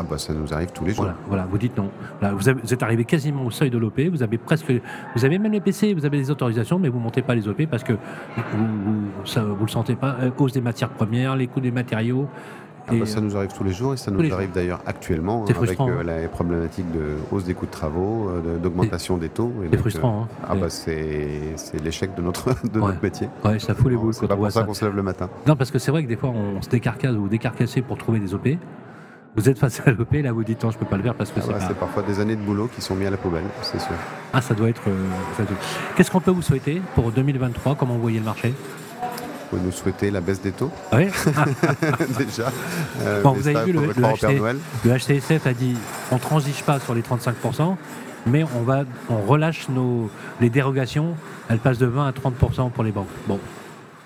Ah 0.00 0.04
bah 0.08 0.16
ça 0.16 0.32
nous 0.32 0.54
arrive 0.54 0.70
tous 0.70 0.84
les 0.84 0.94
jours. 0.94 1.08
Voilà, 1.26 1.44
vous 1.50 1.58
dites 1.58 1.76
non. 1.76 1.90
vous, 2.22 2.48
êtes 2.48 2.82
arrivé 2.84 3.04
quasiment 3.04 3.44
au 3.44 3.50
seuil 3.50 3.68
de 3.68 3.78
l'OP, 3.78 3.98
vous 4.12 4.22
avez 4.22 4.38
presque, 4.38 4.72
vous 5.16 5.24
avez 5.24 5.40
même 5.40 5.50
les 5.50 5.60
PC, 5.60 5.92
vous 5.92 6.06
avez 6.06 6.18
des 6.18 6.30
autorisations, 6.30 6.78
mais 6.78 6.88
vous 6.88 7.00
montez 7.00 7.20
pas 7.20 7.34
les 7.34 7.48
OP 7.48 7.66
parce 7.66 7.82
que 7.82 7.94
vous, 7.94 8.66
vous, 9.26 9.64
le 9.64 9.70
sentez 9.70 9.96
pas, 9.96 10.10
à 10.20 10.30
cause 10.30 10.52
des 10.52 10.60
matières 10.60 10.90
premières, 10.90 11.34
les 11.34 11.48
coûts 11.48 11.58
des 11.58 11.72
matériaux, 11.72 12.28
ah 12.90 12.94
bah, 12.94 13.06
ça 13.06 13.20
nous 13.20 13.36
arrive 13.36 13.52
tous 13.52 13.64
les 13.64 13.72
jours 13.72 13.94
et 13.94 13.96
ça 13.96 14.10
nous 14.10 14.32
arrive 14.32 14.52
d'ailleurs 14.52 14.80
actuellement 14.86 15.44
hein, 15.48 15.54
avec 15.62 15.80
euh, 15.80 16.02
la 16.02 16.28
problématique 16.28 16.90
de 16.92 17.16
hausse 17.30 17.44
des 17.44 17.54
coûts 17.54 17.66
de 17.66 17.70
travaux, 17.70 18.28
euh, 18.28 18.58
d'augmentation 18.58 19.16
des 19.16 19.28
taux. 19.28 19.52
C'est 19.70 19.78
frustrant. 19.78 20.20
Euh, 20.20 20.22
hein. 20.22 20.46
ah 20.48 20.54
bah 20.54 20.70
c'est 20.70 21.54
l'échec 21.82 22.14
de 22.14 22.22
notre 22.22 22.50
de 22.72 22.80
notre 22.80 23.02
métier. 23.02 23.28
Ouais, 23.44 23.58
ça 23.58 23.74
fout 23.74 23.90
les 23.90 23.96
boules. 23.96 24.14
C'est 24.14 24.26
pas 24.26 24.36
pour 24.36 24.50
ça 24.50 24.64
qu'on 24.64 24.74
se 24.74 24.84
lève 24.84 24.96
le 24.96 25.02
matin. 25.02 25.28
Non, 25.46 25.56
parce 25.56 25.70
que 25.70 25.78
c'est 25.78 25.90
vrai 25.90 26.02
que 26.02 26.08
des 26.08 26.16
fois 26.16 26.30
on 26.30 26.62
se 26.62 26.68
décarcasse 26.68 27.14
ou 27.14 27.28
décarcasser 27.28 27.82
pour 27.82 27.98
trouver 27.98 28.20
des 28.20 28.34
OP. 28.34 28.48
Vous 29.36 29.48
êtes 29.48 29.58
face 29.58 29.80
à 29.86 29.92
l'OP, 29.92 30.12
là 30.14 30.32
vous 30.32 30.42
dites 30.42 30.64
non, 30.64 30.70
je 30.70 30.78
peux 30.78 30.86
pas 30.86 30.96
le 30.96 31.02
faire 31.02 31.14
parce 31.14 31.30
que 31.30 31.38
ah 31.40 31.60
c'est. 31.60 31.68
c'est 31.68 31.78
parfois 31.78 32.02
des 32.02 32.18
années 32.18 32.34
de 32.34 32.40
boulot 32.40 32.68
qui 32.74 32.80
sont 32.80 32.96
mis 32.96 33.06
à 33.06 33.10
la 33.10 33.18
poubelle, 33.18 33.44
c'est 33.62 33.78
sûr. 33.78 33.92
Ah, 34.32 34.40
ça 34.40 34.54
doit 34.54 34.68
être. 34.68 34.82
Qu'est-ce 35.96 36.10
qu'on 36.10 36.20
peut 36.20 36.32
vous 36.32 36.42
souhaiter 36.42 36.82
pour 36.94 37.12
2023 37.12 37.76
Comment 37.76 37.94
vous 37.94 38.00
voyez 38.00 38.18
le 38.18 38.24
marché? 38.24 38.52
Pouvez 39.48 39.62
nous 39.62 39.72
souhaiter 39.72 40.10
la 40.10 40.20
baisse 40.20 40.40
des 40.40 40.52
taux 40.52 40.70
Oui. 40.92 41.06
Déjà. 42.18 42.50
Euh, 43.02 43.22
bon, 43.22 43.32
vous 43.32 43.48
avez 43.48 43.64
vu, 43.64 43.72
le, 43.72 43.86
le, 43.86 44.98
HCSF 44.98 45.46
a 45.46 45.52
dit 45.52 45.74
on 46.10 46.16
ne 46.16 46.20
transige 46.20 46.62
pas 46.62 46.80
sur 46.80 46.94
les 46.94 47.02
35%, 47.02 47.76
mais 48.26 48.44
on, 48.56 48.62
va, 48.62 48.84
on 49.08 49.22
relâche 49.26 49.68
nos, 49.68 50.10
les 50.40 50.50
dérogations, 50.50 51.14
elles 51.48 51.58
passent 51.58 51.78
de 51.78 51.86
20 51.86 52.06
à 52.06 52.12
30% 52.12 52.70
pour 52.70 52.84
les 52.84 52.92
banques. 52.92 53.08
Bon, 53.26 53.38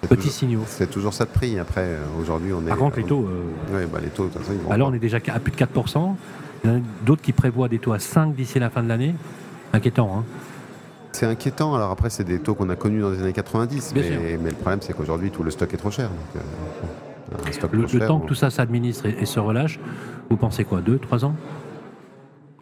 Petit 0.08 0.30
signaux. 0.30 0.64
C'est 0.66 0.90
toujours 0.90 1.14
ça 1.14 1.24
de 1.24 1.30
prix. 1.30 1.58
Après, 1.58 1.84
euh, 1.84 2.00
aujourd'hui, 2.20 2.52
on 2.52 2.62
est. 2.66 2.68
Par 2.68 2.78
contre, 2.78 2.98
les 2.98 3.04
taux. 3.04 3.24
Euh, 3.24 3.44
oui, 3.72 3.86
bah, 3.90 4.00
les 4.02 4.08
taux, 4.08 4.26
de 4.26 4.32
toute 4.32 4.42
façon, 4.42 4.52
ils 4.52 4.60
vont 4.60 4.70
Alors, 4.70 4.88
on 4.88 4.94
est 4.94 4.98
déjà 4.98 5.18
à 5.18 5.38
plus 5.38 5.52
de 5.52 5.56
4%. 5.56 6.16
Il 6.64 6.70
y 6.70 6.72
en 6.72 6.76
a 6.76 6.80
d'autres 7.04 7.22
qui 7.22 7.32
prévoient 7.32 7.68
des 7.68 7.78
taux 7.78 7.92
à 7.92 7.98
5 7.98 8.34
d'ici 8.34 8.58
la 8.58 8.68
fin 8.68 8.82
de 8.82 8.88
l'année. 8.88 9.14
Inquiétant, 9.72 10.18
hein 10.18 10.24
c'est 11.12 11.26
inquiétant. 11.26 11.74
Alors 11.74 11.90
après, 11.90 12.10
c'est 12.10 12.24
des 12.24 12.38
taux 12.38 12.54
qu'on 12.54 12.68
a 12.70 12.76
connus 12.76 13.00
dans 13.00 13.10
les 13.10 13.20
années 13.20 13.32
90, 13.32 13.92
mais, 13.94 14.38
le 14.42 14.54
problème, 14.54 14.80
c'est 14.82 14.94
qu'aujourd'hui, 14.94 15.30
tout 15.30 15.42
le 15.42 15.50
stock 15.50 15.72
est 15.72 15.76
trop 15.76 15.90
cher. 15.90 16.10
Euh, 16.36 16.40
le, 17.72 18.06
temps 18.06 18.20
que 18.20 18.26
tout 18.26 18.34
ça 18.34 18.50
s'administre 18.50 19.06
et, 19.06 19.24
se 19.24 19.40
relâche, 19.40 19.80
vous 20.28 20.36
pensez 20.36 20.64
quoi 20.64 20.80
Deux, 20.80 20.98
trois 20.98 21.24
ans? 21.24 21.34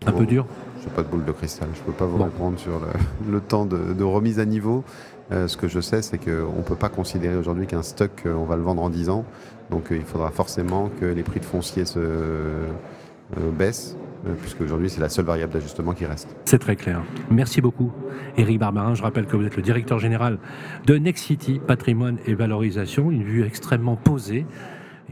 Un 0.06 0.12
peu 0.12 0.26
dur? 0.26 0.46
Je 0.80 0.86
n'ai 0.86 0.94
pas 0.94 1.02
de 1.02 1.08
boule 1.08 1.24
de 1.24 1.32
cristal. 1.32 1.68
Je 1.74 1.80
ne 1.80 1.84
peux 1.84 1.92
pas 1.92 2.06
vous 2.06 2.22
répondre 2.22 2.58
sur 2.58 2.80
le, 3.28 3.40
temps 3.48 3.66
de, 3.66 4.04
remise 4.04 4.38
à 4.38 4.44
niveau. 4.44 4.84
Euh, 5.32 5.46
ce 5.46 5.56
que 5.56 5.68
je 5.68 5.80
sais, 5.80 6.02
c'est 6.02 6.18
qu'on 6.18 6.58
ne 6.58 6.62
peut 6.64 6.76
pas 6.76 6.88
considérer 6.88 7.36
aujourd'hui 7.36 7.66
qu'un 7.66 7.82
stock, 7.82 8.22
euh, 8.26 8.34
on 8.34 8.44
va 8.44 8.56
le 8.56 8.62
vendre 8.62 8.82
en 8.82 8.90
10 8.90 9.10
ans. 9.10 9.24
Donc 9.70 9.88
il 9.90 10.02
faudra 10.02 10.30
forcément 10.30 10.90
que 11.00 11.06
les 11.06 11.22
prix 11.22 11.38
de 11.38 11.44
foncier 11.44 11.84
se 11.84 12.00
baissent 13.56 13.96
puisque 14.40 14.60
aujourd'hui 14.60 14.90
c'est 14.90 15.00
la 15.00 15.08
seule 15.08 15.24
variable 15.24 15.52
d'ajustement 15.52 15.92
qui 15.92 16.06
reste. 16.06 16.36
C'est 16.44 16.58
très 16.58 16.76
clair. 16.76 17.02
Merci 17.30 17.60
beaucoup, 17.60 17.92
Éric 18.36 18.58
Barbarin. 18.58 18.94
Je 18.94 19.02
rappelle 19.02 19.26
que 19.26 19.36
vous 19.36 19.44
êtes 19.44 19.56
le 19.56 19.62
directeur 19.62 19.98
général 19.98 20.38
de 20.86 20.96
Nexity 20.96 21.60
Patrimoine 21.66 22.18
et 22.26 22.34
Valorisation, 22.34 23.10
une 23.10 23.22
vue 23.22 23.44
extrêmement 23.44 23.96
posée 23.96 24.46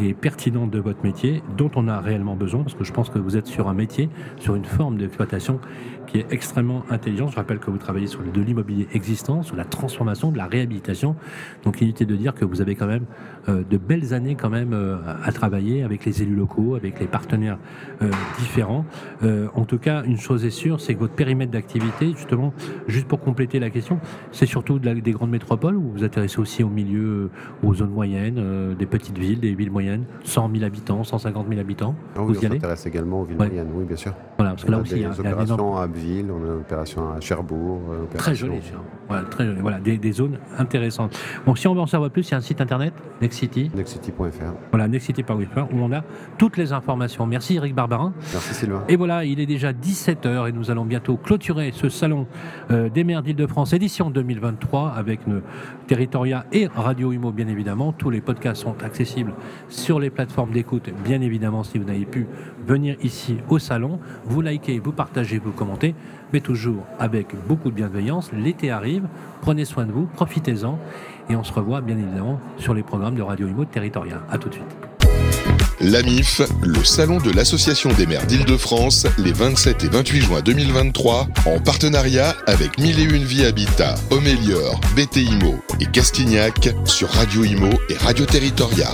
et 0.00 0.14
pertinente 0.14 0.70
de 0.70 0.78
votre 0.78 1.02
métier, 1.02 1.42
dont 1.56 1.70
on 1.74 1.88
a 1.88 2.00
réellement 2.00 2.36
besoin, 2.36 2.62
parce 2.62 2.74
que 2.74 2.84
je 2.84 2.92
pense 2.92 3.10
que 3.10 3.18
vous 3.18 3.36
êtes 3.36 3.46
sur 3.46 3.68
un 3.68 3.74
métier, 3.74 4.08
sur 4.38 4.54
une 4.54 4.64
forme 4.64 4.96
d'exploitation 4.98 5.60
qui 6.08 6.18
est 6.18 6.26
extrêmement 6.30 6.84
intelligente. 6.90 7.30
Je 7.30 7.36
rappelle 7.36 7.58
que 7.58 7.70
vous 7.70 7.78
travaillez 7.78 8.06
sur 8.06 8.20
de 8.22 8.40
l'immobilier 8.40 8.88
existant, 8.92 9.42
sur 9.42 9.56
la 9.56 9.64
transformation, 9.64 10.32
de 10.32 10.38
la 10.38 10.46
réhabilitation. 10.46 11.16
Donc 11.64 11.80
inutile 11.80 12.06
de 12.06 12.16
dire 12.16 12.34
que 12.34 12.44
vous 12.44 12.60
avez 12.60 12.74
quand 12.74 12.86
même 12.86 13.04
euh, 13.48 13.62
de 13.68 13.76
belles 13.76 14.14
années 14.14 14.34
quand 14.34 14.50
même 14.50 14.72
euh, 14.72 14.96
à 15.22 15.32
travailler 15.32 15.82
avec 15.82 16.04
les 16.04 16.22
élus 16.22 16.34
locaux, 16.34 16.74
avec 16.74 16.98
les 17.00 17.06
partenaires 17.06 17.58
euh, 18.02 18.10
différents. 18.38 18.84
en 19.22 19.64
tout 19.64 19.78
cas, 19.78 20.02
une 20.04 20.16
chose 20.16 20.44
est 20.44 20.50
sûre, 20.50 20.80
c'est 20.80 20.94
que 20.94 21.00
votre 21.00 21.14
périmètre 21.14 21.52
d'activité, 21.52 22.12
justement, 22.16 22.52
juste 22.86 23.06
pour 23.06 23.20
compléter 23.20 23.58
la 23.58 23.70
question, 23.70 24.00
c'est 24.32 24.46
surtout 24.46 24.78
des 24.78 25.12
grandes 25.12 25.30
métropoles 25.30 25.76
ou 25.76 25.82
vous 25.82 25.92
vous 25.92 26.04
intéressez 26.04 26.38
aussi 26.38 26.62
au 26.62 26.68
milieu, 26.68 27.30
aux 27.62 27.74
zones 27.74 27.90
moyennes, 27.90 28.74
des 28.78 28.86
petites 28.86 29.18
villes, 29.18 29.40
des 29.40 29.54
villes 29.54 29.70
moyennes, 29.70 29.87
100 30.24 30.50
000 30.52 30.64
habitants, 30.64 31.04
150 31.04 31.46
000 31.48 31.60
habitants 31.60 31.94
ah 32.16 32.20
oui, 32.20 32.34
vous 32.34 32.42
y 32.42 32.46
on 32.46 32.50
s'intéresse 32.50 32.86
également 32.86 33.20
aux 33.22 33.24
villes 33.24 33.36
moyennes, 33.36 33.68
oui, 33.74 33.84
bien 33.84 33.96
sûr. 33.96 34.12
Voilà, 34.36 34.52
parce 34.52 34.64
que 34.64 34.70
là 34.70 34.78
aussi, 34.78 34.94
il 34.94 35.02
y 35.02 35.04
a, 35.04 35.10
des 35.10 35.20
opérations 35.20 35.76
à 35.76 35.84
Hauteville, 35.84 36.30
on 36.30 36.42
a 36.42 36.46
une 36.46 36.60
opération 36.60 37.12
à 37.12 37.20
Cherbourg. 37.20 37.80
Très 38.16 38.34
joli, 38.34 38.60
voilà, 39.08 39.24
très 39.24 39.46
joli. 39.46 39.60
Voilà, 39.60 39.78
des, 39.78 39.98
des, 39.98 40.12
zones 40.12 40.38
intéressantes. 40.58 41.18
Bon, 41.46 41.54
si 41.54 41.66
on 41.66 41.74
veut 41.74 41.80
en 41.80 41.86
savoir 41.86 42.10
plus, 42.10 42.28
il 42.28 42.32
y 42.32 42.34
a 42.34 42.38
un 42.38 42.40
site 42.40 42.60
internet, 42.60 42.92
Nexity. 43.20 43.70
Nexity.fr. 43.74 44.54
Voilà, 44.70 44.88
nexity.fr, 44.88 45.72
où 45.72 45.80
on 45.80 45.92
a 45.92 46.02
toutes 46.36 46.56
les 46.56 46.72
informations. 46.72 47.26
Merci 47.26 47.56
Eric 47.56 47.74
Barbarin. 47.74 48.12
Merci 48.32 48.54
Sylvain. 48.54 48.84
Et 48.88 48.96
voilà, 48.96 49.24
il 49.24 49.40
est 49.40 49.46
déjà 49.46 49.72
17h 49.72 50.48
et 50.48 50.52
nous 50.52 50.70
allons 50.70 50.84
bientôt 50.84 51.16
clôturer 51.16 51.72
ce 51.72 51.88
salon 51.88 52.26
euh, 52.70 52.88
des 52.88 53.04
maires 53.04 53.22
d'Île-de-France, 53.22 53.72
édition 53.72 54.10
2023, 54.10 54.90
avec 54.90 55.20
Territoria 55.86 56.46
et 56.52 56.68
Radio 56.68 57.12
Imo, 57.12 57.32
bien 57.32 57.48
évidemment. 57.48 57.92
Tous 57.92 58.10
les 58.10 58.20
podcasts 58.20 58.62
sont 58.62 58.82
accessibles 58.82 59.32
sur 59.78 60.00
les 60.00 60.10
plateformes 60.10 60.52
d'écoute, 60.52 60.90
bien 61.04 61.20
évidemment, 61.20 61.62
si 61.62 61.78
vous 61.78 61.84
n'avez 61.84 62.04
pu 62.04 62.26
venir 62.66 62.96
ici 63.02 63.38
au 63.48 63.58
salon. 63.58 63.98
Vous 64.24 64.40
likez, 64.40 64.78
vous 64.78 64.92
partagez, 64.92 65.38
vous 65.38 65.52
commentez, 65.52 65.94
mais 66.32 66.40
toujours 66.40 66.84
avec 66.98 67.28
beaucoup 67.46 67.70
de 67.70 67.74
bienveillance. 67.74 68.30
L'été 68.32 68.70
arrive, 68.70 69.04
prenez 69.40 69.64
soin 69.64 69.86
de 69.86 69.92
vous, 69.92 70.06
profitez-en, 70.06 70.78
et 71.30 71.36
on 71.36 71.44
se 71.44 71.52
revoit, 71.52 71.80
bien 71.80 71.96
évidemment, 71.96 72.40
sur 72.58 72.74
les 72.74 72.82
programmes 72.82 73.14
de 73.14 73.22
Radio 73.22 73.48
Imo 73.48 73.64
Territoria. 73.64 74.22
À 74.30 74.38
tout 74.38 74.48
de 74.48 74.54
suite. 74.54 74.76
L'AMIF, 75.80 76.42
le 76.64 76.82
salon 76.82 77.18
de 77.18 77.30
l'Association 77.30 77.92
des 77.92 78.06
maires 78.06 78.26
d'Île-de-France, 78.26 79.06
les 79.16 79.32
27 79.32 79.84
et 79.84 79.88
28 79.88 80.20
juin 80.20 80.40
2023, 80.40 81.28
en 81.46 81.60
partenariat 81.60 82.34
avec 82.48 82.78
Mille 82.78 82.98
et 82.98 83.04
Une 83.04 83.22
Vie 83.22 83.44
Habitat, 83.44 83.94
Homélior, 84.10 84.80
BTIMO 84.96 85.54
et 85.80 85.86
Castignac 85.86 86.70
sur 86.84 87.08
Radio 87.10 87.44
Imo 87.44 87.70
et 87.90 87.96
Radio 87.96 88.26
Territoria. 88.26 88.88